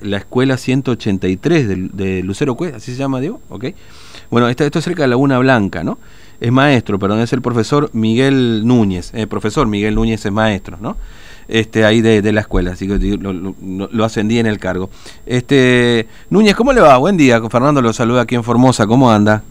la 0.00 0.16
escuela 0.16 0.56
183 0.56 1.68
de, 1.68 1.76
de 1.92 2.22
Lucero 2.22 2.54
Cuesta, 2.54 2.78
así 2.78 2.92
se 2.92 2.96
llama, 2.96 3.20
Diego, 3.20 3.42
¿ok? 3.50 3.66
Bueno, 4.30 4.48
esto, 4.48 4.64
esto 4.64 4.78
es 4.78 4.84
cerca 4.86 5.02
de 5.02 5.08
Laguna 5.08 5.38
Blanca, 5.38 5.84
¿no? 5.84 5.98
Es 6.40 6.50
maestro, 6.50 6.98
perdón, 6.98 7.20
es 7.20 7.30
el 7.34 7.42
profesor 7.42 7.90
Miguel 7.92 8.66
Núñez, 8.66 9.12
eh, 9.12 9.26
profesor 9.26 9.66
Miguel 9.66 9.94
Núñez 9.94 10.24
es 10.24 10.32
maestro, 10.32 10.78
¿no? 10.80 10.96
Este, 11.46 11.84
ahí 11.84 12.00
de, 12.00 12.22
de 12.22 12.32
la 12.32 12.40
escuela, 12.40 12.70
así 12.70 12.88
que 12.88 13.18
lo, 13.18 13.34
lo, 13.34 13.54
lo, 13.92 14.04
ascendí 14.06 14.38
en 14.38 14.46
el 14.46 14.58
cargo. 14.58 14.88
Este, 15.26 16.06
Núñez, 16.30 16.56
¿cómo 16.56 16.72
le 16.72 16.80
va? 16.80 16.96
Buen 16.96 17.18
día, 17.18 17.38
Fernando 17.50 17.82
lo 17.82 17.92
saluda 17.92 18.22
aquí 18.22 18.34
en 18.34 18.44
Formosa, 18.44 18.86
¿cómo 18.86 19.10
anda? 19.10 19.42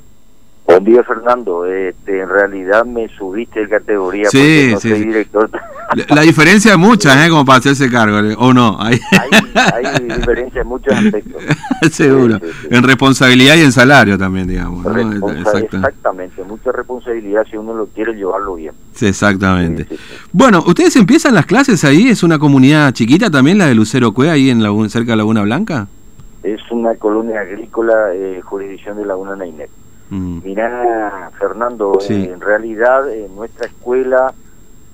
Buen 0.65 0.83
día, 0.83 1.03
Fernando. 1.03 1.67
Este, 1.67 2.21
en 2.21 2.29
realidad 2.29 2.83
me 2.83 3.07
subiste 3.09 3.59
de 3.59 3.69
categoría 3.69 4.27
sí, 4.31 4.37
porque 4.39 4.71
no 4.71 4.79
sí, 4.79 4.89
soy 4.89 4.99
sí. 5.01 5.05
director. 5.05 5.49
La, 5.93 6.15
la, 6.15 6.21
diferencia 6.23 6.71
es 6.71 6.77
mucha, 6.79 7.23
¿eh? 7.23 7.29
Como 7.29 7.45
para 7.45 7.59
hacerse 7.59 7.91
cargo, 7.91 8.17
¿o 8.39 8.51
no? 8.51 8.75
Hay, 8.81 8.99
hay 9.55 10.03
diferencia 10.03 10.61
en 10.61 10.67
muchos 10.67 10.93
aspectos. 10.93 11.41
Seguro. 11.91 12.39
Sí, 12.39 12.45
sí, 12.61 12.67
en 12.71 12.83
responsabilidad 12.83 13.55
y 13.55 13.61
en 13.61 13.71
salario 13.71 14.17
también, 14.17 14.47
digamos. 14.47 14.85
Exactamente, 14.85 16.43
mucha 16.43 16.71
responsabilidad 16.71 17.45
si 17.49 17.57
uno 17.57 17.73
lo 17.73 17.87
quiere 17.87 18.13
llevarlo 18.13 18.55
bien. 18.55 18.73
Exactamente. 18.99 19.87
Bueno, 20.31 20.63
¿ustedes 20.65 20.95
empiezan 20.95 21.35
las 21.35 21.45
clases 21.45 21.83
ahí? 21.83 22.09
¿Es 22.09 22.23
una 22.23 22.39
comunidad 22.39 22.93
chiquita 22.93 23.29
también 23.29 23.57
la 23.57 23.67
de 23.67 23.75
Lucero 23.75 24.13
Cue, 24.13 24.29
ahí 24.29 24.49
en 24.49 24.61
Laguna, 24.63 24.89
cerca 24.89 25.11
de 25.11 25.17
Laguna 25.17 25.41
Blanca? 25.41 25.87
Es 26.43 26.61
una 26.71 26.95
colonia 26.95 27.41
agrícola, 27.41 28.13
eh, 28.13 28.41
jurisdicción 28.43 28.97
de 28.97 29.05
Laguna 29.05 29.35
Nainet. 29.35 29.69
Mm. 30.09 30.39
Mirá, 30.43 31.31
Fernando, 31.39 31.97
en 32.07 32.39
realidad 32.39 33.11
en 33.11 33.35
nuestra 33.35 33.67
escuela, 33.67 34.33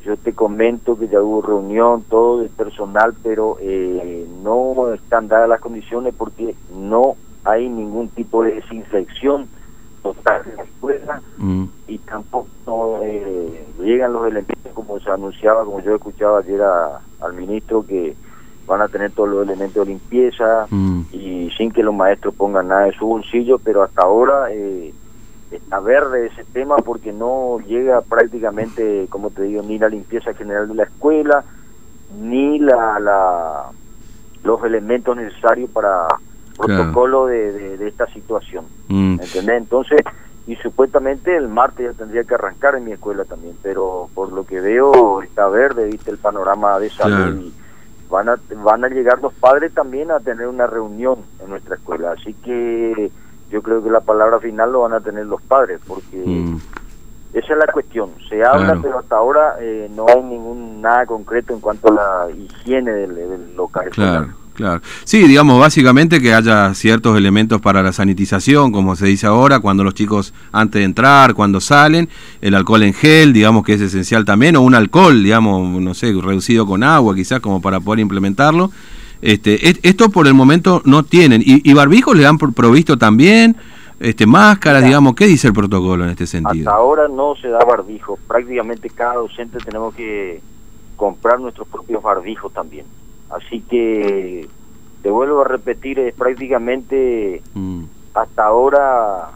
yo 0.04 0.18
te 0.18 0.34
comento 0.34 0.98
que 0.98 1.08
ya 1.08 1.22
hubo 1.22 1.42
reunión, 1.42 2.04
todo 2.10 2.40
de 2.40 2.50
personal, 2.50 3.14
pero 3.24 3.58
eh, 3.60 4.28
no 4.44 4.94
están 4.94 5.28
dadas 5.28 5.50
las 5.50 5.62
condiciones 5.62 6.14
porque 6.18 6.56
no 6.76 7.16
hay 7.44 7.70
ningún 7.70 8.10
tipo 8.10 8.44
de 8.44 8.56
desinfección 8.56 9.48
total 10.02 10.42
en 10.50 10.56
la 10.58 10.64
escuela 10.64 11.22
mm. 11.38 11.66
y 11.88 11.98
tampoco 12.00 13.00
eh, 13.04 13.64
llegan 13.80 14.14
los 14.14 14.28
elementos 14.28 14.74
como 14.74 15.00
se 15.00 15.10
anunciaba, 15.12 15.64
como 15.64 15.82
yo 15.82 15.96
escuchaba 15.96 16.40
ayer 16.40 16.62
a, 16.62 17.02
al 17.20 17.34
ministro 17.34 17.86
que 17.86 18.16
van 18.66 18.82
a 18.82 18.88
tener 18.88 19.12
todos 19.12 19.30
los 19.30 19.48
elementos 19.48 19.86
de 19.86 19.94
limpieza 19.94 20.66
mm. 20.70 21.02
y 21.12 21.52
sin 21.58 21.72
que 21.72 21.84
los 21.84 21.94
maestros 21.94 22.34
pongan 22.36 22.70
nada 22.70 22.88
en 22.88 22.94
su 22.94 23.06
bolsillo, 23.06 23.60
pero 23.60 23.84
hasta 23.84 24.02
ahora 24.02 24.52
eh, 24.52 24.94
está 25.52 25.80
verde 25.80 26.28
ese 26.28 26.46
tema 26.46 26.78
porque 26.78 27.12
no 27.12 27.60
llega 27.60 28.02
prácticamente, 28.02 29.08
como 29.10 29.30
te 29.30 29.44
digo, 29.44 29.62
ni 29.64 29.78
la 29.78 29.90
limpieza 29.90 30.34
general 30.34 30.68
de 30.68 30.76
la 30.76 30.84
escuela, 30.84 31.44
ni 32.20 32.60
la, 32.60 33.00
la 33.00 33.66
los 34.44 34.64
elementos 34.64 35.16
necesarios 35.16 35.70
para 35.70 36.08
protocolo 36.58 37.28
de, 37.28 37.52
de, 37.52 37.78
de, 37.78 37.88
esta 37.88 38.08
situación. 38.08 38.66
Mm. 38.88 39.20
¿Entendés? 39.22 39.58
Entonces, 39.58 40.02
y 40.48 40.56
supuestamente 40.58 41.36
el 41.36 41.48
martes 41.48 41.92
ya 41.92 41.98
tendría 41.98 42.24
que 42.24 42.36
arrancar 42.36 42.76
en 42.76 42.86
mi 42.86 42.92
escuela 42.92 43.26
también, 43.26 43.56
pero 43.62 44.10
por 44.14 44.32
lo 44.32 44.46
que 44.46 44.60
veo 44.60 45.22
está 45.22 45.48
verde, 45.48 45.86
viste 45.86 46.12
el 46.12 46.18
panorama 46.18 46.80
de 46.80 46.90
salud 46.90 47.16
claro. 47.16 47.36
y 47.36 47.54
van 48.10 48.30
a, 48.30 48.40
van 48.64 48.84
a 48.84 48.90
llegar 48.90 49.22
los 49.22 49.34
padres 49.34 49.74
también 49.74 50.12
a 50.12 50.20
tener 50.20 50.48
una 50.48 50.68
reunión 50.68 51.20
en 51.42 51.50
nuestra 51.50 51.76
escuela, 51.76 52.12
así 52.12 52.34
que 52.34 53.12
yo 53.52 53.62
creo 53.62 53.84
que 53.84 53.90
la 53.90 54.00
palabra 54.02 54.40
final 54.40 54.72
lo 54.72 54.82
van 54.82 54.94
a 54.94 55.02
tener 55.02 55.26
los 55.26 55.42
padres, 55.42 55.80
porque 55.86 56.18
mm. 56.26 56.58
esa 57.34 57.54
es 57.54 57.60
la 57.60 57.72
cuestión. 57.72 58.12
Se 58.30 58.44
habla, 58.44 58.66
Claro. 58.66 58.82
pero 58.82 59.00
hasta 59.00 59.16
ahora 59.18 59.56
eh, 59.60 59.90
no 59.94 60.06
hay 60.08 60.24
ningún 60.24 60.82
nada 60.82 61.06
concreto 61.06 61.54
en 61.54 61.60
cuanto 61.60 61.90
a 61.90 61.92
la 61.92 62.32
higiene 62.32 62.92
del, 62.92 63.16
del 63.16 63.56
local. 63.56 63.90
Claro, 63.92 64.30
claro. 64.54 64.82
Sí, 65.04 65.28
digamos, 65.28 65.60
básicamente 65.60 66.22
que 66.22 66.34
haya 66.34 66.74
ciertos 66.74 67.18
elementos 67.18 67.62
para 67.62 67.84
la 67.84 67.92
sanitización, 67.92 68.72
como 68.72 68.96
se 68.96 69.06
dice 69.08 69.28
ahora, 69.28 69.60
cuando 69.60 69.84
los 69.84 69.94
chicos 69.94 70.34
antes 70.52 70.80
de 70.80 70.86
entrar, 70.86 71.34
cuando 71.34 71.60
salen, 71.60 72.10
el 72.42 72.56
alcohol 72.56 72.84
en 72.84 72.94
gel, 72.94 73.34
digamos 73.34 73.64
que 73.66 73.74
es 73.74 73.82
esencial 73.82 74.24
también, 74.26 74.56
o 74.56 74.62
un 74.62 74.76
alcohol, 74.76 75.22
digamos, 75.24 75.82
no 75.82 75.94
sé, 75.94 76.14
reducido 76.14 76.66
con 76.66 76.84
agua, 76.84 77.14
quizás 77.16 77.42
como 77.42 77.62
para 77.62 77.80
poder 77.80 78.00
implementarlo. 78.00 78.72
Este, 79.22 79.70
es- 79.70 79.80
esto 79.84 80.10
por 80.10 80.28
el 80.28 80.34
momento 80.34 80.82
no 80.86 81.04
tienen. 81.04 81.42
¿Y, 81.44 81.70
y 81.70 81.74
barbijos 81.74 82.16
le 82.18 82.26
han 82.26 82.38
provisto 82.38 82.98
también? 82.98 83.56
Este, 84.00 84.26
máscaras, 84.26 84.84
digamos, 84.84 85.14
¿qué 85.14 85.28
dice 85.28 85.48
el 85.48 85.54
protocolo 85.54 86.04
en 86.06 86.10
este 86.10 86.26
sentido? 86.26 86.70
Hasta 86.72 86.80
ahora 86.82 87.08
no 87.08 87.36
se 87.36 87.50
da 87.50 87.60
barbijo. 87.64 88.18
Prácticamente 88.28 88.90
cada 88.90 89.14
docente 89.16 89.60
tenemos 89.60 89.94
que 89.94 90.42
comprar 90.96 91.40
nuestros 91.40 91.68
propios 91.68 92.02
barbijos 92.02 92.52
también. 92.52 92.86
Así 93.30 93.62
que 93.62 94.48
te 95.04 95.10
vuelvo 95.12 95.42
a 95.42 95.46
repetir, 95.46 96.00
es 96.00 96.16
prácticamente 96.16 97.42
Mm, 97.54 97.84
hasta 98.14 98.46
ahora 98.46 99.30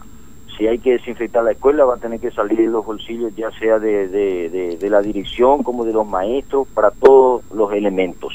si 0.56 0.66
hay 0.66 0.78
que 0.78 0.92
desinfectar 0.92 1.44
la 1.44 1.52
escuela 1.52 1.84
va 1.84 1.94
a 1.94 1.98
tener 1.98 2.18
que 2.18 2.30
salir 2.30 2.56
de 2.58 2.66
los 2.66 2.84
bolsillos 2.84 3.30
ya 3.36 3.50
sea 3.58 3.78
de, 3.78 4.08
de, 4.08 4.48
de, 4.48 4.76
de 4.78 4.90
la 4.90 5.02
dirección 5.02 5.62
como 5.62 5.84
de 5.84 5.92
los 5.92 6.06
maestros 6.08 6.66
para 6.74 6.90
todos 6.90 7.42
los 7.54 7.72
elementos. 7.72 8.32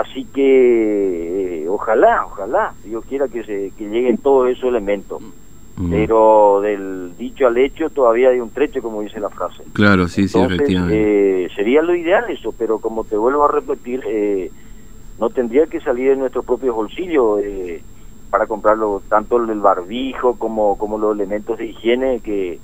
Así 0.00 0.24
que 0.26 1.62
eh, 1.62 1.68
ojalá, 1.68 2.26
ojalá, 2.26 2.74
Dios 2.84 3.04
quiera 3.08 3.26
que, 3.28 3.42
se, 3.42 3.72
que 3.76 3.88
lleguen 3.88 4.18
todos 4.18 4.48
esos 4.48 4.64
elementos. 4.64 5.20
mm. 5.76 5.90
Pero 5.90 6.60
del 6.60 7.16
dicho 7.16 7.46
al 7.46 7.58
hecho 7.58 7.90
todavía 7.90 8.28
hay 8.28 8.40
un 8.40 8.50
trecho, 8.50 8.80
como 8.80 9.02
dice 9.02 9.18
la 9.18 9.30
frase. 9.30 9.64
Claro, 9.72 10.06
sí, 10.06 10.28
sí, 10.28 10.38
efectivamente. 10.38 11.44
eh, 11.44 11.48
sería 11.56 11.82
lo 11.82 11.94
ideal 11.94 12.24
eso, 12.30 12.54
pero 12.56 12.78
como 12.78 13.04
te 13.04 13.16
vuelvo 13.16 13.44
a 13.44 13.48
repetir, 13.48 14.02
eh, 14.06 14.50
no 15.18 15.30
tendría 15.30 15.66
que 15.66 15.80
salir 15.80 16.10
de 16.10 16.16
nuestros 16.16 16.44
propios 16.44 16.74
bolsillos 16.76 17.40
eh, 17.42 17.82
para 18.30 18.46
comprarlo, 18.46 19.02
tanto 19.08 19.36
el 19.36 19.60
barbijo 19.60 20.38
como, 20.38 20.78
como 20.78 20.98
los 20.98 21.14
elementos 21.14 21.58
de 21.58 21.66
higiene, 21.66 22.20
que 22.20 22.60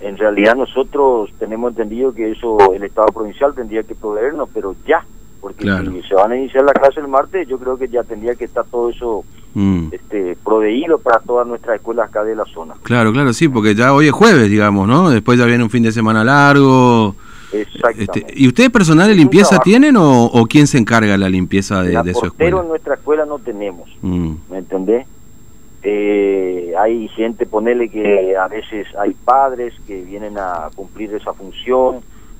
en 0.00 0.16
realidad 0.16 0.56
nosotros 0.56 1.30
tenemos 1.38 1.72
entendido 1.72 2.14
que 2.14 2.30
eso 2.30 2.72
el 2.72 2.82
Estado 2.82 3.08
provincial 3.08 3.54
tendría 3.54 3.82
que 3.82 3.94
proveernos, 3.94 4.48
pero 4.54 4.74
ya, 4.86 5.04
porque 5.42 5.64
Claro. 5.64 5.90
si 5.92 6.00
se 6.08 6.14
van 6.14 6.32
a 6.32 6.36
iniciar 6.38 6.64
la 6.64 6.72
clase 6.72 7.00
el 7.00 7.08
martes, 7.08 7.46
yo 7.48 7.58
creo 7.58 7.76
que 7.76 7.88
ya 7.88 8.02
tendría 8.04 8.34
que 8.36 8.44
estar 8.46 8.64
todo 8.64 8.88
eso 8.88 9.24
Mm. 9.54 9.88
este, 9.92 10.34
proveído 10.42 10.96
para 10.98 11.18
todas 11.20 11.46
nuestras 11.46 11.76
escuelas 11.76 12.08
acá 12.08 12.24
de 12.24 12.34
la 12.34 12.46
zona. 12.46 12.72
Claro, 12.84 13.12
claro, 13.12 13.34
sí, 13.34 13.48
porque 13.48 13.74
ya 13.74 13.92
hoy 13.92 14.06
es 14.06 14.12
jueves, 14.12 14.48
digamos, 14.48 14.88
¿no? 14.88 15.10
Después 15.10 15.38
ya 15.38 15.44
viene 15.44 15.62
un 15.62 15.68
fin 15.68 15.82
de 15.82 15.92
semana 15.92 16.24
largo. 16.24 17.14
Exactamente. 17.52 18.20
Este, 18.20 18.34
¿Y 18.34 18.48
ustedes 18.48 18.70
personal 18.70 19.08
de 19.08 19.14
limpieza 19.14 19.58
tienen 19.58 19.96
o, 19.98 20.24
o 20.24 20.46
quién 20.46 20.66
se 20.66 20.78
encarga 20.78 21.12
de 21.12 21.18
la 21.18 21.28
limpieza 21.28 21.82
de, 21.82 21.92
La 21.92 22.02
de 22.02 22.14
su 22.14 22.24
escuela? 22.24 22.60
en 22.62 22.68
nuestra 22.68 22.94
escuela 22.94 23.26
no 23.26 23.38
tenemos, 23.40 23.90
Mm, 24.00 24.32
¿me 24.50 24.56
entendés? 24.58 25.06
Eh, 25.82 26.72
hay 26.78 27.08
gente, 27.08 27.44
ponele 27.44 27.88
que 27.90 28.36
a 28.36 28.46
veces 28.48 28.86
hay 28.98 29.10
padres 29.24 29.74
que 29.86 30.02
vienen 30.02 30.38
a 30.38 30.70
cumplir 30.74 31.12
esa 31.14 31.34
función 31.34 31.96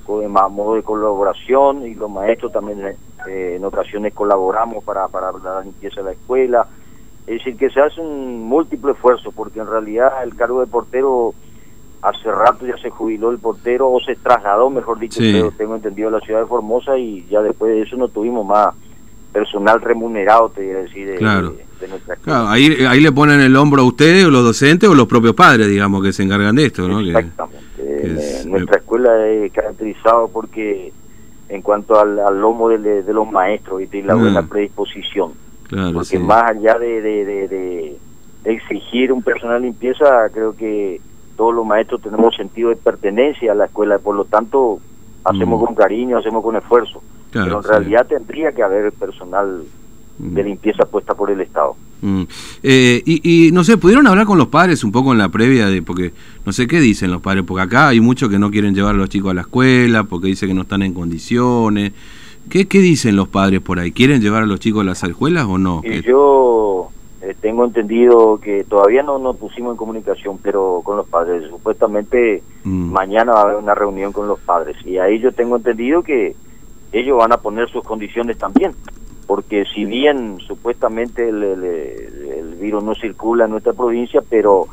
a 0.09 0.49
modo 0.49 0.75
de 0.75 0.83
colaboración 0.83 1.87
y 1.87 1.95
los 1.95 2.11
maestros 2.11 2.53
también 2.53 2.81
eh, 3.29 3.55
en 3.57 3.65
ocasiones 3.65 4.13
colaboramos 4.15 4.83
para, 4.85 5.09
para 5.09 5.33
la 5.33 5.61
limpieza 5.63 6.01
de 6.01 6.07
la 6.07 6.13
escuela. 6.13 6.67
Es 7.27 7.39
decir, 7.39 7.57
que 7.57 7.71
se 7.71 7.81
hace 7.81 8.01
un 8.01 8.43
múltiple 8.43 8.93
esfuerzo 8.93 9.31
porque 9.33 9.61
en 9.61 9.69
realidad 9.69 10.11
el 10.25 10.35
cargo 10.35 10.61
de 10.61 10.67
portero 10.67 11.35
hace 12.03 12.31
rato 12.33 12.67
ya 12.67 12.77
se 12.79 12.91
jubiló 12.91 13.31
el 13.31 13.39
portero 13.39 13.89
o 13.91 14.01
se 14.01 14.17
trasladó, 14.17 14.71
mejor 14.71 14.99
dicho, 14.99 15.21
Sí. 15.21 15.31
creo, 15.31 15.53
tengo 15.53 15.77
entendido, 15.77 16.09
a 16.09 16.13
la 16.13 16.21
ciudad 16.21 16.41
de 16.41 16.47
Formosa 16.47 16.99
y 16.99 17.25
ya 17.31 17.41
después 17.43 17.73
de 17.73 17.83
eso 17.83 17.97
no 17.97 18.09
tuvimos 18.09 18.45
más 18.45 18.75
personal 19.33 19.81
remunerado, 19.81 20.49
te 20.51 20.75
a 20.75 20.79
decir, 20.81 21.09
de, 21.09 21.15
Claro. 21.17 21.51
de, 21.51 21.65
de 21.81 21.89
nuestra 21.89 22.15
escuela. 22.15 22.39
Claro, 22.41 22.49
ahí, 22.49 22.77
ahí 22.89 23.01
le 23.01 23.13
ponen 23.13 23.41
el 23.41 23.55
hombro 23.57 23.83
a 23.83 23.85
ustedes 23.87 24.25
o 24.25 24.31
los 24.31 24.43
docentes 24.45 24.89
o 24.91 24.95
los 24.95 25.07
propios 25.07 25.35
padres, 25.35 25.69
digamos, 25.69 26.03
que 26.03 26.13
se 26.13 26.25
encargan 26.25 26.57
de 26.57 26.67
esto, 26.67 26.89
¿no? 26.89 26.99
Exactamente. 27.01 27.52
Es- 28.03 28.45
Eh, 28.45 28.49
nuestra 28.49 28.79
escuela 28.79 29.27
es 29.29 29.53
caracterizado 29.53 30.29
porque 30.29 30.93
en 31.49 31.63
cuanto 31.63 31.99
al, 32.01 32.19
al 32.19 32.41
lomo 32.41 32.69
de, 32.69 33.03
los 33.13 33.31
maestros 33.31 33.79
¿viste? 33.81 33.99
y 33.99 34.03
la 34.03 34.17
Mm. 34.17 34.21
buena 34.21 34.43
predisposición, 34.49 35.33
claro, 35.69 35.93
porque 35.93 36.07
sí. 36.09 36.19
más 36.19 36.51
allá 36.51 36.79
de, 36.79 37.01
de, 37.03 37.99
exigir 38.45 39.13
un 39.13 39.23
personal 39.23 39.61
de 39.61 39.69
limpieza, 39.69 40.29
creo 40.33 40.57
que 40.57 41.01
todos 41.37 41.55
los 41.55 41.65
maestros 41.67 42.01
tenemos 42.03 42.35
sentido 42.37 42.71
de 42.71 42.77
pertenencia 42.77 43.53
a 43.53 43.55
la 43.55 43.67
escuela, 43.67 43.99
por 43.99 44.17
lo 44.17 44.25
tanto 44.25 44.81
hacemos 45.25 45.61
Mm. 45.61 45.65
con 45.67 45.75
cariño, 45.75 46.19
hacemos 46.19 46.43
con 46.43 46.57
esfuerzo, 46.57 47.03
Claro, 47.31 47.47
pero 47.47 47.57
en 47.59 47.63
sí. 47.63 47.69
realidad 47.69 48.07
tendría 48.07 48.53
que 48.53 48.63
haber 48.63 48.93
personal 48.93 49.63
Mm. 50.19 50.35
de 50.35 50.43
limpieza 50.45 50.85
puesta 50.87 51.15
por 51.15 51.31
el 51.31 51.41
Estado. 51.41 51.77
Mm. 52.03 52.23
Eh, 52.63 53.03
y, 53.07 53.47
y 53.49 53.53
no 53.53 53.65
sé, 53.65 53.79
¿pudieron 53.79 54.07
hablar 54.07 54.27
con 54.27 54.37
los 54.37 54.49
padres 54.49 54.85
un 54.85 54.93
poco 54.93 55.13
en 55.13 55.19
la 55.19 55.31
previa 55.31 55.67
de, 55.69 55.81
porque 55.83 56.13
no 56.45 56.53
sé 56.53 56.67
qué 56.67 56.81
dicen 56.81 57.11
los 57.11 57.23
padres, 57.23 57.45
porque 57.47 57.63
acá 57.63 57.89
hay 57.89 58.01
muchos 58.01 58.29
que 58.29 58.39
no 58.39 58.51
quieren 58.51 58.75
llevar 58.75 58.95
a 58.95 58.99
los 58.99 59.09
chicos 59.09 59.31
a 59.31 59.35
la 59.35 59.43
escuela, 59.43 60.05
porque 60.05 60.27
dicen 60.27 60.49
que 60.49 60.55
no 60.55 60.63
están 60.63 60.83
en 60.83 60.93
condiciones. 60.93 61.93
¿Qué, 62.51 62.67
qué 62.67 62.81
dicen 62.81 63.17
los 63.17 63.29
padres 63.29 63.61
por 63.61 63.79
ahí? 63.79 63.93
¿Quieren 63.93 64.21
llevar 64.21 64.43
a 64.43 64.47
los 64.47 64.61
chicos 64.61 64.83
a 64.83 64.85
las 64.85 65.03
escuelas 65.03 65.47
o 65.49 65.59
no? 65.59 65.81
Y 65.85 66.03
yo 66.03 66.89
eh, 67.23 67.37
tengo 67.41 67.65
entendido 67.65 68.41
que 68.43 68.65
todavía 68.65 69.05
no 69.05 69.19
nos 69.21 69.37
pusimos 69.37 69.71
en 69.71 69.77
comunicación, 69.77 70.39
pero 70.43 70.83
con 70.85 70.97
los 70.97 71.07
padres. 71.09 71.49
Supuestamente 71.49 72.43
Mm. 72.65 72.93
mañana 72.93 73.33
va 73.33 73.41
a 73.41 73.43
haber 73.45 73.57
una 73.57 73.75
reunión 73.75 74.13
con 74.13 74.29
los 74.29 74.39
padres 74.39 74.77
y 74.87 74.97
ahí 74.99 75.19
yo 75.19 75.33
tengo 75.33 75.57
entendido 75.57 76.03
que 76.03 76.37
ellos 76.93 77.19
van 77.19 77.33
a 77.33 77.39
poner 77.39 77.69
sus 77.71 77.83
condiciones 77.83 78.39
también, 78.39 78.73
porque 79.33 79.65
si 79.75 79.87
bien 79.87 80.41
supuestamente 80.47 81.27
el, 81.27 81.43
el, 81.43 82.55
virus 82.61 82.85
no 82.85 82.95
circula 82.95 83.47
en 83.47 83.53
nuestra 83.53 83.73
provincia, 83.73 84.23
pero 84.29 84.67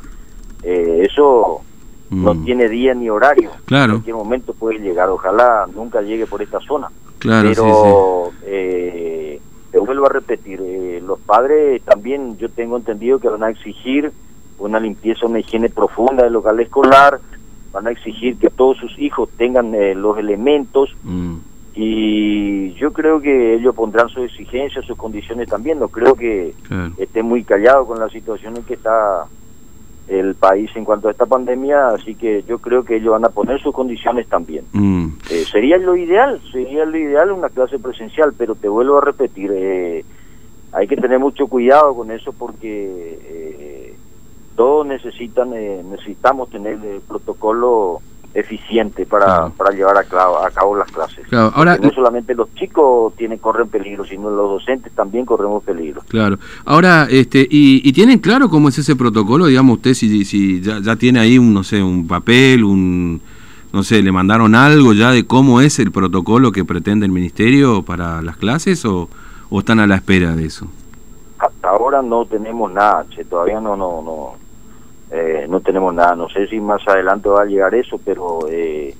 eh, 0.62 1.06
eso 1.10 1.62
no 2.10 2.34
mm. 2.34 2.44
tiene 2.44 2.68
día 2.68 2.92
ni 2.92 3.08
horario. 3.08 3.52
Claro. 3.64 3.84
En 3.84 3.90
cualquier 4.00 4.16
momento 4.16 4.52
puede 4.52 4.78
llegar. 4.80 5.08
Ojalá 5.08 5.66
nunca 5.74 6.02
llegue 6.02 6.26
por 6.26 6.42
esta 6.42 6.60
zona. 6.60 6.90
Claro, 7.20 7.48
pero 7.48 8.32
eh, 8.44 9.40
te 9.70 9.78
vuelvo 9.78 10.04
a 10.04 10.10
repetir, 10.10 10.60
eh, 10.62 11.02
los 11.02 11.18
padres 11.20 11.80
también 11.82 12.36
yo 12.36 12.50
tengo 12.50 12.76
entendido 12.76 13.18
que 13.18 13.28
van 13.28 13.44
a 13.44 13.48
exigir 13.48 14.12
una 14.58 14.78
limpieza, 14.78 15.24
una 15.24 15.40
higiene 15.40 15.70
profunda 15.70 16.24
del 16.24 16.34
local 16.34 16.60
escolar, 16.60 17.18
van 17.72 17.86
a 17.86 17.92
exigir 17.92 18.36
que 18.36 18.50
todos 18.50 18.76
sus 18.76 18.98
hijos 18.98 19.30
tengan 19.38 19.72
los 20.02 20.18
elementos. 20.18 20.94
Mm 21.02 21.38
y 21.74 22.72
yo 22.74 22.92
creo 22.92 23.20
que 23.20 23.54
ellos 23.54 23.74
pondrán 23.74 24.08
sus 24.08 24.24
exigencias, 24.24 24.84
sus 24.84 24.96
condiciones 24.96 25.48
también. 25.48 25.78
No 25.78 25.88
creo 25.88 26.14
que 26.14 26.54
esté 26.98 27.22
muy 27.22 27.44
callado 27.44 27.86
con 27.86 27.98
la 27.98 28.08
situación 28.08 28.56
en 28.56 28.64
que 28.64 28.74
está 28.74 29.26
el 30.08 30.34
país 30.34 30.68
en 30.74 30.84
cuanto 30.84 31.06
a 31.06 31.12
esta 31.12 31.26
pandemia, 31.26 31.90
así 31.90 32.16
que 32.16 32.42
yo 32.42 32.58
creo 32.58 32.84
que 32.84 32.96
ellos 32.96 33.12
van 33.12 33.24
a 33.24 33.28
poner 33.28 33.60
sus 33.60 33.72
condiciones 33.72 34.26
también. 34.28 34.64
Mm. 34.72 35.06
Eh, 35.30 35.44
sería 35.44 35.78
lo 35.78 35.96
ideal, 35.96 36.40
sería 36.50 36.84
lo 36.84 36.98
ideal 36.98 37.30
una 37.30 37.48
clase 37.48 37.78
presencial, 37.78 38.34
pero 38.36 38.56
te 38.56 38.68
vuelvo 38.68 38.98
a 38.98 39.02
repetir, 39.02 39.52
eh, 39.54 40.04
hay 40.72 40.88
que 40.88 40.96
tener 40.96 41.20
mucho 41.20 41.46
cuidado 41.46 41.94
con 41.94 42.10
eso 42.10 42.32
porque 42.32 43.18
eh, 43.22 43.94
todos 44.56 44.84
necesitan, 44.84 45.50
necesitamos 45.50 46.50
tener 46.50 46.84
el 46.84 47.00
protocolo 47.02 48.00
eficiente 48.32 49.06
para, 49.06 49.48
para 49.48 49.74
llevar 49.74 49.96
a 49.98 50.04
cabo, 50.04 50.38
a 50.44 50.50
cabo 50.50 50.76
las 50.76 50.90
clases. 50.90 51.26
ahora, 51.32 51.76
no 51.78 51.90
solamente 51.90 52.34
los 52.34 52.54
chicos 52.54 53.14
tienen 53.16 53.38
corren 53.38 53.68
peligro, 53.68 54.04
sino 54.04 54.30
los 54.30 54.50
docentes 54.50 54.92
también 54.92 55.24
corremos 55.24 55.64
peligro. 55.64 56.02
Claro. 56.08 56.38
Ahora, 56.64 57.08
este, 57.10 57.40
y, 57.40 57.86
y 57.88 57.92
tienen 57.92 58.20
claro 58.20 58.48
cómo 58.48 58.68
es 58.68 58.78
ese 58.78 58.94
protocolo, 58.94 59.46
digamos 59.46 59.78
usted 59.78 59.94
si, 59.94 60.24
si 60.24 60.60
ya, 60.60 60.80
ya 60.80 60.96
tiene 60.96 61.18
ahí 61.18 61.38
un 61.38 61.52
no 61.52 61.64
sé, 61.64 61.82
un 61.82 62.06
papel, 62.06 62.64
un 62.64 63.20
no 63.72 63.82
sé, 63.82 64.02
le 64.02 64.12
mandaron 64.12 64.54
algo 64.54 64.92
ya 64.94 65.10
de 65.12 65.26
cómo 65.26 65.60
es 65.60 65.78
el 65.78 65.92
protocolo 65.92 66.52
que 66.52 66.64
pretende 66.64 67.06
el 67.06 67.12
ministerio 67.12 67.82
para 67.82 68.20
las 68.22 68.36
clases 68.36 68.84
o, 68.84 69.08
o 69.48 69.58
están 69.60 69.80
a 69.80 69.86
la 69.86 69.96
espera 69.96 70.34
de 70.34 70.46
eso. 70.46 70.66
Hasta 71.38 71.68
ahora 71.68 72.02
no 72.02 72.26
tenemos 72.26 72.70
nada, 72.72 73.06
che, 73.10 73.24
todavía 73.24 73.60
no 73.60 73.76
no 73.76 74.02
no 74.02 74.34
tenemos 75.70 75.94
nada. 75.94 76.16
No 76.16 76.28
sé 76.28 76.48
si 76.48 76.58
más 76.58 76.82
adelante 76.88 77.28
va 77.28 77.42
a 77.42 77.46
llegar 77.46 77.72
eso, 77.76 78.00
pero 78.04 78.40
eh, 78.50 78.92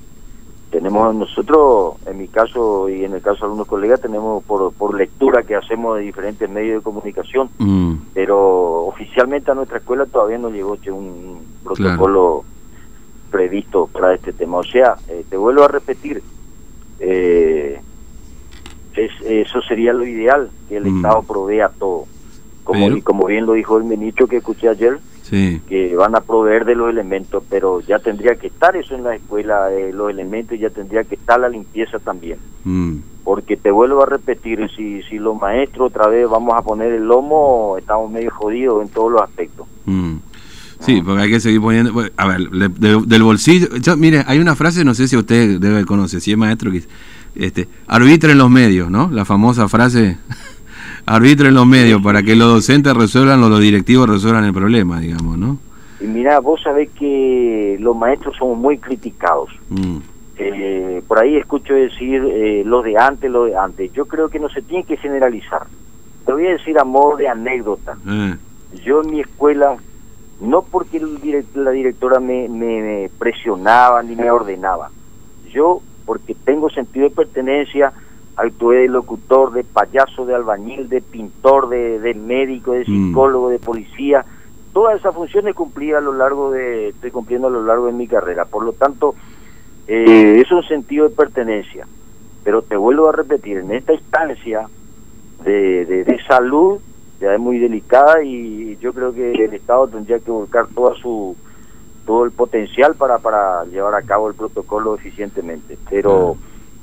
tenemos 0.70 1.12
nosotros, 1.16 1.96
en 2.06 2.16
mi 2.16 2.28
caso 2.28 2.88
y 2.88 3.04
en 3.04 3.12
el 3.14 3.20
caso 3.20 3.40
de 3.40 3.44
algunos 3.46 3.66
colegas, 3.66 4.00
tenemos 4.00 4.44
por, 4.44 4.72
por 4.74 4.96
lectura 4.96 5.42
que 5.42 5.56
hacemos 5.56 5.96
de 5.96 6.04
diferentes 6.04 6.48
medios 6.48 6.76
de 6.76 6.84
comunicación, 6.84 7.50
mm. 7.58 7.94
pero 8.14 8.84
oficialmente 8.84 9.50
a 9.50 9.54
nuestra 9.54 9.78
escuela 9.78 10.06
todavía 10.06 10.38
no 10.38 10.50
llegó 10.50 10.78
un 10.92 11.40
protocolo 11.64 12.44
previsto 13.32 13.88
para 13.88 14.14
este 14.14 14.32
tema. 14.32 14.58
O 14.58 14.64
sea, 14.64 14.94
eh, 15.08 15.24
te 15.28 15.36
vuelvo 15.36 15.64
a 15.64 15.68
repetir, 15.68 16.22
es, 17.00 17.80
eso 19.24 19.60
sería 19.62 19.92
lo 19.92 20.06
ideal, 20.06 20.50
que 20.68 20.76
el 20.76 20.84
mm. 20.84 20.96
Estado 20.98 21.22
provea 21.24 21.68
todo. 21.68 22.04
Como, 22.62 22.88
y 22.90 23.02
como 23.02 23.26
bien 23.26 23.46
lo 23.46 23.54
dijo 23.54 23.76
el 23.76 23.84
ministro 23.84 24.28
que 24.28 24.36
escuché 24.36 24.68
ayer, 24.68 25.00
que 25.30 25.94
van 25.96 26.16
a 26.16 26.20
proveer 26.20 26.64
de 26.64 26.74
los 26.74 26.90
elementos, 26.90 27.42
pero 27.48 27.80
ya 27.80 27.98
tendría 27.98 28.34
que 28.34 28.48
estar 28.48 28.76
eso 28.76 28.94
en 28.94 29.04
la 29.04 29.14
escuela, 29.14 29.72
eh, 29.72 29.92
los 29.92 30.10
elementos, 30.10 30.56
y 30.56 30.60
ya 30.60 30.70
tendría 30.70 31.04
que 31.04 31.14
estar 31.14 31.38
la 31.38 31.48
limpieza 31.48 31.98
también. 31.98 32.38
Mm. 32.64 32.96
Porque 33.22 33.56
te 33.56 33.70
vuelvo 33.70 34.02
a 34.02 34.06
repetir, 34.06 34.68
si, 34.76 35.02
si 35.02 35.18
los 35.18 35.40
maestros 35.40 35.88
otra 35.88 36.08
vez 36.08 36.28
vamos 36.28 36.54
a 36.56 36.62
poner 36.62 36.92
el 36.92 37.04
lomo, 37.04 37.76
estamos 37.78 38.10
medio 38.10 38.30
jodidos 38.30 38.82
en 38.82 38.88
todos 38.88 39.12
los 39.12 39.22
aspectos. 39.22 39.66
Mm. 39.86 40.16
Sí, 40.80 41.02
porque 41.02 41.22
hay 41.22 41.30
que 41.30 41.40
seguir 41.40 41.60
poniendo. 41.60 41.92
A 42.16 42.26
ver, 42.26 42.48
del 42.50 43.22
bolsillo. 43.22 43.68
mire, 43.96 44.24
hay 44.26 44.38
una 44.38 44.56
frase, 44.56 44.84
no 44.84 44.94
sé 44.94 45.08
si 45.08 45.16
usted 45.16 45.60
debe 45.60 45.84
conocer, 45.84 46.20
si 46.20 46.32
es 46.32 46.38
maestro, 46.38 46.72
que 46.72 46.82
este, 47.34 47.68
arbitra 47.86 48.32
en 48.32 48.38
los 48.38 48.50
medios, 48.50 48.90
¿no? 48.90 49.10
La 49.12 49.24
famosa 49.24 49.68
frase 49.68 50.18
arbitren 51.10 51.54
los 51.54 51.66
medios 51.66 52.00
para 52.00 52.22
que 52.22 52.36
los 52.36 52.48
docentes 52.48 52.94
resuelvan 52.94 53.42
o 53.42 53.48
los 53.48 53.58
directivos 53.58 54.08
resuelvan 54.08 54.44
el 54.44 54.52
problema, 54.52 55.00
digamos, 55.00 55.36
¿no? 55.36 55.58
Y 56.00 56.04
mira, 56.04 56.38
vos 56.38 56.62
sabés 56.62 56.88
que 56.90 57.76
los 57.80 57.96
maestros 57.96 58.36
somos 58.36 58.56
muy 58.56 58.78
criticados. 58.78 59.50
Mm. 59.70 59.96
Eh, 60.38 61.02
por 61.08 61.18
ahí 61.18 61.36
escucho 61.36 61.74
decir 61.74 62.24
eh, 62.24 62.62
lo 62.64 62.82
de 62.82 62.96
antes, 62.96 63.28
lo 63.28 63.44
de 63.46 63.56
antes. 63.56 63.92
Yo 63.92 64.06
creo 64.06 64.28
que 64.28 64.38
no 64.38 64.48
se 64.50 64.62
tiene 64.62 64.84
que 64.84 64.96
generalizar. 64.96 65.66
Te 66.24 66.32
voy 66.32 66.46
a 66.46 66.52
decir 66.52 66.78
a 66.78 66.84
modo 66.84 67.16
de 67.16 67.28
anécdota. 67.28 67.98
Eh. 68.08 68.36
Yo 68.84 69.02
en 69.02 69.10
mi 69.10 69.20
escuela, 69.20 69.78
no 70.40 70.62
porque 70.62 71.02
la 71.54 71.72
directora 71.72 72.20
me, 72.20 72.48
me 72.48 73.10
presionaba 73.18 74.00
ni 74.04 74.14
me 74.14 74.30
ordenaba, 74.30 74.90
yo 75.52 75.82
porque 76.06 76.36
tengo 76.36 76.70
sentido 76.70 77.08
de 77.08 77.14
pertenencia, 77.14 77.92
actué 78.36 78.78
de 78.78 78.88
locutor, 78.88 79.52
de 79.52 79.64
payaso, 79.64 80.24
de 80.24 80.34
albañil, 80.34 80.88
de 80.88 81.00
pintor, 81.00 81.68
de, 81.68 82.14
médico, 82.14 82.72
de 82.72 82.80
mm. 82.80 82.84
psicólogo, 83.08 83.50
de 83.50 83.58
policía. 83.58 84.24
Todas 84.72 84.98
esas 84.98 85.14
funciones 85.14 85.54
cumplí 85.54 85.92
a 85.92 86.00
lo 86.00 86.12
largo 86.12 86.50
de, 86.50 86.88
estoy 86.88 87.10
cumpliendo 87.10 87.48
a 87.48 87.50
lo 87.50 87.64
largo 87.64 87.86
de 87.86 87.92
mi 87.92 88.06
carrera. 88.06 88.44
Por 88.44 88.64
lo 88.64 88.72
tanto, 88.72 89.14
eh, 89.86 90.40
es 90.40 90.50
un 90.52 90.62
sentido 90.62 91.08
de 91.08 91.14
pertenencia. 91.14 91.86
Pero 92.44 92.62
te 92.62 92.76
vuelvo 92.76 93.08
a 93.08 93.12
repetir, 93.12 93.58
en 93.58 93.72
esta 93.72 93.92
instancia 93.92 94.68
de, 95.44 95.84
de, 95.84 96.18
salud, 96.26 96.80
ya 97.20 97.34
es 97.34 97.40
muy 97.40 97.58
delicada 97.58 98.22
y 98.22 98.78
yo 98.80 98.92
creo 98.92 99.12
que 99.12 99.32
el 99.32 99.52
Estado 99.52 99.88
tendría 99.88 100.18
que 100.20 100.30
volcar 100.30 100.68
toda 100.68 100.94
su 100.94 101.36
todo 102.06 102.24
el 102.24 102.30
potencial 102.30 102.94
para, 102.94 103.18
para 103.18 103.64
llevar 103.66 103.94
a 103.94 104.02
cabo 104.02 104.28
el 104.28 104.34
protocolo 104.34 104.94
eficientemente. 104.94 105.76
Pero 105.88 106.36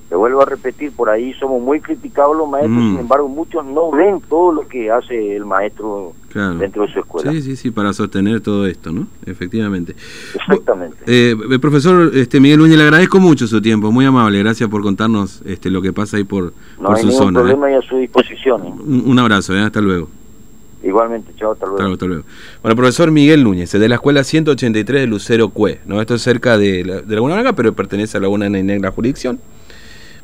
te 0.10 0.16
vuelvo 0.16 0.42
a 0.42 0.46
repetir, 0.46 0.92
por 0.94 1.10
ahí 1.10 1.34
somos 1.34 1.62
muy 1.62 1.82
criticados 1.82 2.36
los 2.36 2.50
maestros, 2.50 2.78
mm. 2.78 2.92
sin 2.92 3.00
embargo 3.00 3.28
muchos 3.28 3.66
no 3.66 3.92
ven 3.92 4.22
todo 4.30 4.54
lo 4.54 4.68
que 4.68 4.90
hace 4.90 5.36
el 5.36 5.46
maestro 5.46 6.14
dentro 6.60 6.86
de 6.86 6.94
su 6.94 7.00
escuela. 7.00 7.32
Sí, 7.32 7.42
sí, 7.42 7.56
sí, 7.56 7.72
para 7.72 7.92
sostener 7.94 8.42
todo 8.42 8.68
esto, 8.68 8.92
¿no? 8.92 9.08
Efectivamente. 9.26 9.96
Exactamente. 10.36 10.98
Eh, 11.08 11.36
eh, 11.52 11.60
profesor 11.60 12.12
este 12.14 12.40
Miguel 12.40 12.60
Núñez, 12.60 12.78
le 12.78 12.84
agradezco 12.84 13.20
mucho 13.20 13.48
su 13.48 13.62
tiempo, 13.62 13.92
muy 13.92 14.06
amable, 14.06 14.40
gracias 14.40 14.70
por 14.70 14.82
contarnos 14.82 15.42
este 15.46 15.70
lo 15.70 15.82
que 15.82 15.92
pasa 15.94 16.18
ahí 16.18 16.24
por, 16.24 16.54
no 16.80 16.94
hay 16.94 17.04
ningún 17.04 17.34
problema 17.34 17.72
y 17.72 17.74
a 17.74 17.82
su 17.82 17.98
disposición. 17.98 18.62
Un, 18.86 19.20
abrazo, 19.20 19.54
hasta 19.54 19.82
luego. 19.82 20.10
Igualmente, 20.84 21.34
chao, 21.36 21.54
hasta 21.54 21.66
luego. 21.66 21.94
hasta 21.94 22.06
luego. 22.06 22.24
Bueno, 22.62 22.76
profesor 22.76 23.12
Miguel 23.12 23.44
Núñez, 23.44 23.72
de 23.72 23.90
la 23.90 23.96
escuela 23.96 24.24
183 24.24 25.02
de 25.02 25.08
Lucero 25.08 25.50
Cue, 25.50 25.82
¿no? 25.86 26.00
Esto 26.00 26.16
es 26.16 26.22
cerca 26.22 26.58
de, 26.58 26.86
la, 26.86 27.02
de 27.02 27.16
Laguna 27.16 27.34
Blanca, 27.34 27.54
pero 27.54 27.74
pertenece 27.74 28.18
a 28.18 28.22
Laguna 28.22 28.48
Negra 28.48 28.92
Jurisdicción. 28.92 29.40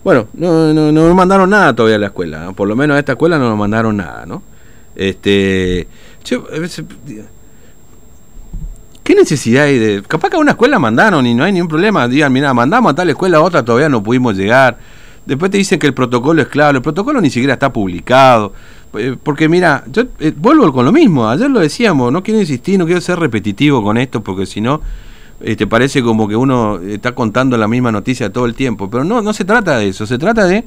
Bueno, 0.04 0.28
no, 0.34 0.74
no, 0.74 0.92
no 0.92 1.08
nos 1.08 1.16
mandaron 1.16 1.50
nada 1.50 1.74
todavía 1.74 1.96
a 1.96 2.00
la 2.00 2.08
escuela, 2.08 2.52
por 2.52 2.68
lo 2.68 2.76
menos 2.76 2.96
a 2.96 3.00
esta 3.00 3.14
escuela 3.14 3.38
no 3.38 3.50
nos 3.50 3.58
mandaron 3.58 3.98
nada, 3.98 4.26
¿no? 4.26 4.44
Este, 4.96 5.88
¿Qué 9.04 9.16
necesidad 9.16 9.66
hay 9.66 9.80
de.? 9.80 10.02
Capaz 10.04 10.30
que 10.30 10.38
a 10.38 10.40
una 10.40 10.52
escuela 10.52 10.80
mandaron 10.80 11.28
y 11.28 11.34
no 11.34 11.44
hay 11.44 11.52
ningún 11.52 11.68
problema. 11.68 12.08
Digan, 12.08 12.32
mira, 12.32 12.54
mandamos 12.54 12.94
a 12.94 12.96
tal 12.96 13.10
escuela, 13.10 13.38
a 13.38 13.42
otra 13.42 13.64
todavía 13.64 13.90
no 13.90 14.02
pudimos 14.02 14.36
llegar. 14.36 14.78
Después 15.26 15.52
te 15.52 15.58
dicen 15.58 15.80
que 15.80 15.88
el 15.88 15.94
protocolo 15.94 16.42
es 16.42 16.48
claro. 16.48 16.78
El 16.78 16.82
protocolo 16.82 17.20
ni 17.20 17.30
siquiera 17.30 17.54
está 17.54 17.72
publicado. 17.74 18.54
Eh, 18.98 19.18
porque 19.22 19.50
mira, 19.50 19.84
yo 19.92 20.04
eh, 20.20 20.34
vuelvo 20.36 20.72
con 20.72 20.86
lo 20.86 20.94
mismo. 20.94 21.28
Ayer 21.28 21.50
lo 21.50 21.60
decíamos, 21.60 22.14
no 22.14 22.24
quiero 22.24 22.40
insistir, 22.40 22.80
no 22.80 22.86
quiero 22.86 23.02
ser 23.02 23.20
repetitivo 23.20 23.84
con 23.84 23.98
esto, 23.98 24.24
porque 24.24 24.46
si 24.46 24.62
no 24.62 24.80
este, 25.42 25.68
parece 25.68 26.02
como 26.02 26.28
que 26.28 26.36
uno 26.36 26.80
está 26.80 27.14
contando 27.14 27.58
la 27.58 27.68
misma 27.68 27.92
noticia 27.92 28.32
todo 28.32 28.46
el 28.46 28.56
tiempo, 28.56 28.90
pero 28.90 29.04
no, 29.04 29.22
no 29.22 29.34
se 29.34 29.46
trata 29.46 29.78
de 29.78 29.90
eso, 29.90 30.06
se 30.06 30.18
trata 30.18 30.46
de 30.46 30.66